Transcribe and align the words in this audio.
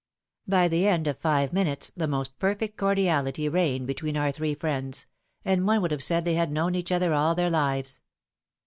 By 0.47 0.67
the 0.67 0.87
end 0.87 1.05
of 1.05 1.19
five 1.19 1.53
minutes, 1.53 1.91
the 1.95 2.07
most 2.07 2.39
perfect 2.39 2.75
cordiality 2.75 3.47
reigned 3.47 3.85
between 3.85 4.17
our 4.17 4.31
three 4.31 4.55
friends, 4.55 5.05
and 5.45 5.67
one 5.67 5.79
would 5.83 5.91
have 5.91 6.01
said 6.01 6.25
they 6.25 6.33
had 6.33 6.51
known 6.51 6.73
each 6.73 6.91
other 6.91 7.13
all 7.13 7.35
their 7.35 7.51
lives. 7.51 8.01